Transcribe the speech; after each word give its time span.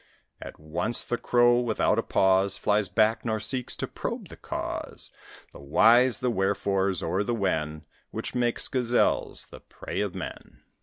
At 0.41 0.59
once 0.59 1.05
the 1.05 1.19
Crow, 1.19 1.59
without 1.59 1.99
a 1.99 2.01
pause, 2.01 2.57
Flies 2.57 2.89
back, 2.89 3.23
nor 3.23 3.39
seeks 3.39 3.77
to 3.77 3.87
probe 3.87 4.29
the 4.29 4.35
cause, 4.35 5.11
The 5.53 5.59
whys, 5.59 6.21
the 6.21 6.31
wherefores, 6.31 7.03
or 7.03 7.23
the 7.23 7.35
when 7.35 7.85
Which 8.09 8.33
make 8.33 8.59
Gazelles 8.71 9.45
the 9.51 9.59
prey 9.59 10.01
of 10.01 10.15
men. 10.15 10.63